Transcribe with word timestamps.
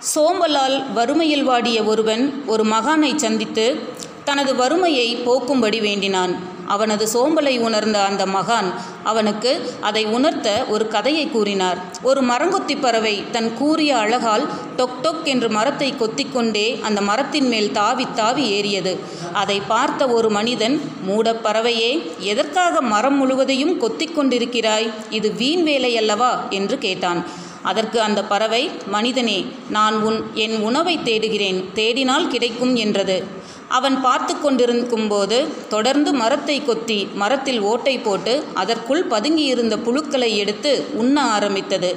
சோம்பலால் 0.00 0.92
வறுமையில் 0.92 1.42
வாடிய 1.42 1.82
ஒருவன் 1.82 2.22
ஒரு 2.46 2.64
மகானை 2.64 3.16
சந்தித்து 3.16 3.78
தனது 4.24 4.54
வறுமையை 4.54 5.16
போக்கும்படி 5.16 5.80
வேண்டினான். 5.80 6.32
அவனது 6.66 7.04
சோம்பலை 7.14 7.60
உணர்ந்த 7.60 8.04
அந்த 8.04 8.26
மகான் 8.26 8.68
அவனுக்கு 9.02 9.72
அதை 9.80 10.04
உணர்த்த 10.04 10.64
ஒரு 10.68 10.88
கதையை 10.88 11.26
கூறினார். 11.26 11.78
ஒரு 12.02 12.20
மரங்கொத்தி 12.22 12.76
பறவை 12.80 13.24
தன் 13.32 13.50
கூறிய 13.56 13.96
அழகால் 13.96 14.48
டொக் 14.76 14.96
டொக் 15.02 15.24
என்று 15.24 15.48
மரத்தை 15.48 15.92
கொத்திக்கொண்டே 15.92 16.80
அந்த 16.80 17.00
மரத்தின் 17.00 17.48
மேல் 17.48 17.72
தாவி 17.72 18.06
தாவி 18.14 18.46
ஏறியது. 18.50 18.98
அதை 19.32 19.62
பார்த்த 19.68 20.08
ஒரு 20.08 20.30
மனிதன் 20.30 20.80
மூடப் 21.02 21.46
பறவையே 21.46 21.92
எதற்காக 22.18 22.80
மரம் 22.80 23.16
முழுவதையும் 23.16 23.80
கொத்திக் 23.82 24.18
கொண்டிருக்கிறாய் 24.18 24.90
இது 25.10 25.32
வீண் 25.32 25.62
வேலை 25.62 25.96
அல்லவா 25.96 26.46
என்று 26.50 26.78
கேட்டான். 26.78 27.48
அதற்கு 27.62 28.00
அந்த 28.00 28.24
பறவை 28.24 28.70
மனிதனே 28.86 29.46
நான் 29.70 30.02
உன் 30.02 30.30
என் 30.34 30.56
உணவை 30.60 30.98
தேடுகிறேன். 31.02 31.64
தேடினால் 31.74 32.28
கிடைக்கும் 32.28 32.74
என்றது. 32.76 33.24
அவன் 33.68 34.00
பார்த்து 34.00 34.40
கொண்டிருக்கும் 34.40 35.08
போது 35.08 35.48
தொடர்ந்து 35.68 36.12
மரத்தை 36.12 36.64
கொத்தி 36.64 37.08
மரத்தில் 37.14 37.60
ஓட்டை 37.60 37.98
போட்டு 37.98 38.44
அதற்குள் 38.54 39.06
பதுங்கியிருந்த 39.06 39.76
புழுக்களை 39.86 40.36
எடுத்து 40.36 40.86
உண்ண 40.92 41.22
ஆரம்பித்தது. 41.22 41.96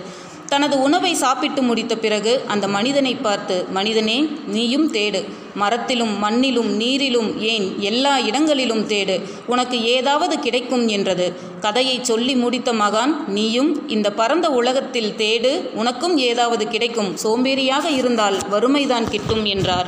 தனது 0.53 0.75
உணவை 0.81 1.11
சாப்பிட்டு 1.13 1.61
முடித்த 1.61 1.93
பிறகு 1.97 2.31
அந்த 2.47 2.65
மனிதனை 2.67 3.15
பார்த்து 3.15 3.55
மனிதனே 3.69 4.17
நீயும் 4.47 4.93
தேடு. 4.93 5.21
மரத்திலும் 5.55 6.13
மண்ணிலும் 6.23 6.69
நீரிலும் 6.81 7.29
ஏன் 7.53 7.67
எல்லா 7.79 8.19
இடங்களிலும் 8.19 8.83
தேடு. 8.87 9.15
உனக்கு 9.45 9.77
ஏதாவது 9.83 10.39
கிடைக்கும் 10.39 10.87
என்றது. 10.87 11.27
கதையை 11.59 11.97
சொல்லி 12.01 12.35
முடித்த 12.35 12.73
மகான் 12.73 13.13
நீயும் 13.27 13.89
இந்த 13.89 14.11
பரந்த 14.11 14.49
உலகத்தில் 14.49 15.13
தேடு. 15.17 15.53
உனக்கும் 15.73 16.17
ஏதாவது 16.17 16.67
கிடைக்கும். 16.67 17.11
சோம்பேறியாக 17.23 17.85
இருந்தால் 17.95 18.37
வறுமைதான் 18.51 19.09
கிட்டும் 19.09 19.45
என்றார். 19.45 19.87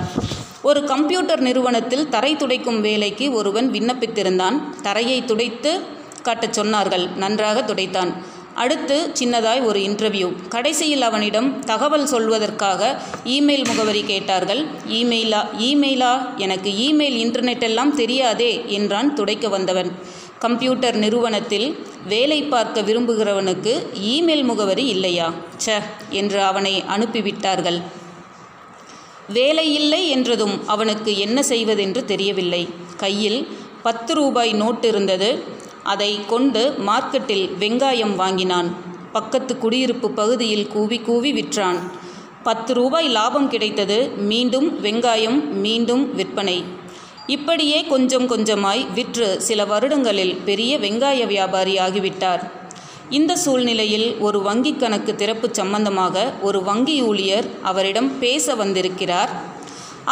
ஒரு 0.61 0.83
கம்ப்யூட்டர் 0.83 1.39
நிறுவனத்தில் 1.39 2.09
தரை 2.09 2.35
துடைக்கும் 2.35 2.81
வேலைக்கு 2.81 3.33
ஒருவன் 3.33 3.72
விண்ணப்பித்திருந்தான். 3.72 4.57
தரையை 4.81 5.25
துடைத்து 5.25 5.73
காட்டச் 6.23 6.59
சொன்னார்கள். 6.59 7.16
நன்றாக 7.16 7.61
துடைத்தான். 7.61 8.11
அடுத்து 8.56 8.98
சின்னதாய் 9.20 9.61
ஒரு 9.64 9.80
இன்டர்வியூ 9.80 10.28
கடைசியில் 10.48 11.02
அவனிடம் 11.02 11.48
தகவல் 11.64 12.06
சொல்வதற்காக 12.06 12.81
இமெயில் 13.25 13.66
முகவரி 13.67 14.03
கேட்டார்கள். 14.03 14.62
இமெயிலா 15.00 15.42
இமெயிலா 15.70 16.12
எனக்கு 16.38 16.70
இமெயில் 16.88 17.17
இன்டர்நெட் 17.23 17.66
எல்லாம் 17.70 17.95
தெரியாதே 17.95 18.52
என்றான் 18.67 19.14
துடைக்க 19.14 19.47
வந்தவன். 19.47 19.92
கம்ப்யூட்டர் 20.39 20.95
நிறுவனத்தில் 20.95 21.67
வேலை 22.08 22.39
பார்க்க 22.44 22.81
விரும்புகிறவனுக்கு 22.81 23.73
இமெயில் 24.16 24.44
முகவரி 24.44 24.86
இல்லையா? 24.86 25.28
ச 25.66 25.78
என்று 26.09 26.42
அவனை 26.42 26.73
அனுப்பிவிட்டார்கள். 26.95 27.80
வேலை 29.28 29.67
இல்லை 29.73 30.09
என்றதும் 30.09 30.56
அவனுக்கு 30.67 31.17
என்ன 31.17 31.38
செய்வதென்று 31.44 32.06
தெரியவில்லை. 32.06 32.64
கையில் 32.97 33.40
பத்து 33.84 34.14
ரூபாய் 34.14 34.52
நோட்டு 34.53 34.88
இருந்தது. 34.88 35.30
அதை 35.94 36.11
கொண்டு 36.28 36.61
மார்க்கெட்டில் 36.88 37.45
வெங்காயம் 37.59 38.16
வாங்கினான். 38.16 38.69
பக்கத்து 39.11 39.53
குடியிருப்பு 39.58 40.08
பகுதியில் 40.19 40.67
கூவி 40.67 40.97
கூவி 41.00 41.31
விற்றான். 41.33 41.80
பத்து 42.44 42.72
ரூபாய் 42.73 43.08
லாபம் 43.17 43.50
கிடைத்தது. 43.50 43.97
மீண்டும் 44.31 44.67
வெங்காயம் 44.83 45.39
மீண்டும் 45.66 46.03
விற்பனை. 46.16 46.58
இப்படியே 47.36 47.80
கொஞ்சம் 47.83 48.28
கொஞ்சமாய் 48.31 48.83
விற்று 48.94 49.30
சில 49.41 49.66
வருடங்களில் 49.66 50.36
பெரிய 50.45 50.73
வெங்காய 50.80 51.19
வியாபாரி 51.28 51.75
ஆகிவிட்டார். 51.78 52.44
இந்த 53.09 53.31
சூழ்நிலையில் 53.36 54.08
ஒரு 54.19 54.39
வங்கி 54.41 54.73
கணக்கு 54.73 55.16
திறப்பு 55.16 55.47
சம்பந்தமாக 55.52 56.16
ஒரு 56.41 56.61
வங்கி 56.63 56.95
ஊழியர் 57.02 57.47
அவரிடம் 57.63 58.09
பேச 58.19 58.56
வந்திருக்கிறார். 58.56 59.33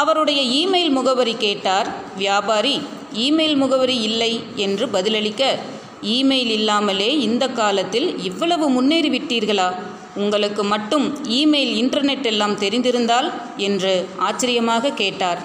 அவருடைய 0.01 0.41
இமெயில் 0.59 0.93
முகவரி 0.97 1.35
கேட்டார் 1.39 1.89
வியாபாரி 2.17 2.75
இமெயில் 3.17 3.55
முகவரி 3.55 4.01
இல்லை 4.01 4.43
என்று 4.55 4.87
பதிலளிக்க 4.87 5.59
இமெயில் 6.01 6.53
இல்லாமலே 6.59 7.19
இந்த 7.19 7.47
காலத்தில் 7.47 8.07
இவ்வளவு 8.19 8.65
முன்னேறிவிட்டீர்களா? 8.69 9.73
உங்களுக்கு 10.15 10.63
மட்டும் 10.63 11.05
இமெயில் 11.29 11.73
இன்டர்நெட் 11.81 12.25
எல்லாம் 12.25 12.57
தெரிந்திருந்தால் 12.57 13.31
என்று 13.57 14.05
ஆச்சரியமாக 14.17 14.89
கேட்டார். 14.89 15.41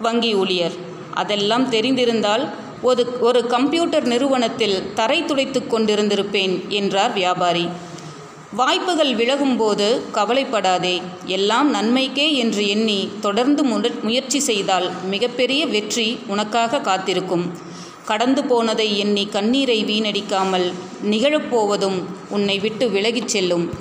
வங்கி 0.00 0.34
ஊழியர் 0.34 0.72
அதெல்லாம் 1.10 1.70
தெரிந்திருந்தால் 1.70 2.44
ஒரு 2.82 3.16
ஒரு 3.20 3.46
கம்ப்யூட்டர் 3.46 4.06
நிறுவனத்தில் 4.06 4.92
தரை 4.94 5.24
துடைத்து 5.24 5.60
கொண்டிருந்திருப்பேன் 5.60 6.68
என்றார் 6.68 7.12
வியாபாரி. 7.12 7.66
வாய்ப்புகள் 8.58 9.10
விலகும்போது 9.14 9.86
கவலைப்படாதே. 10.10 10.94
எல்லாம் 11.36 11.68
நன்மைக்கே 11.70 12.24
என்று 12.42 12.62
எண்ணி 12.68 13.00
தொடர்ந்து 13.20 13.62
முயற்சி 14.02 14.40
செய்தால் 14.40 14.86
மிகப்பெரிய 15.12 15.66
வெற்றி 15.66 16.06
உனக்காக 16.26 16.80
காத்திருக்கும். 16.80 17.44
கடந்து 18.04 18.42
போனதை 18.44 18.98
எண்ணி 18.98 19.24
கண்ணீரை 19.26 19.78
வீணடிக்காமல் 19.84 20.66
நிகழப்போவதும் 21.10 21.98
உன்னை 22.30 22.58
விட்டு 22.58 22.88
விலகிச் 22.88 23.28
செல்லும். 23.28 23.66